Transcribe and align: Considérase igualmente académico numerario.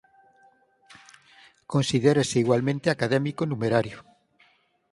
Considérase 1.73 2.35
igualmente 2.43 2.87
académico 2.89 3.43
numerario. 3.51 3.97